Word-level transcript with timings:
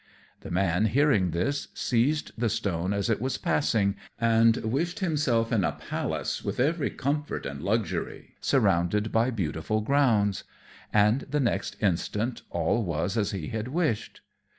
The 0.39 0.49
man, 0.49 0.85
hearing 0.87 1.29
this, 1.29 1.67
seized 1.75 2.31
the 2.35 2.49
stone 2.49 2.91
as 2.91 3.07
it 3.07 3.21
was 3.21 3.37
passing, 3.37 3.97
and 4.19 4.57
wished 4.57 4.97
himself 4.97 5.51
in 5.51 5.63
a 5.63 5.73
palace 5.73 6.43
with 6.43 6.59
every 6.59 6.89
comfort 6.89 7.45
and 7.45 7.61
luxury, 7.61 8.33
surrounded 8.41 9.11
by 9.11 9.29
beautiful 9.29 9.81
grounds; 9.81 10.43
and 10.91 11.21
the 11.29 11.39
next 11.39 11.75
instant 11.83 12.41
all 12.49 12.83
was 12.83 13.15
as 13.15 13.29
he 13.29 13.49
had 13.49 13.67
wished. 13.67 14.21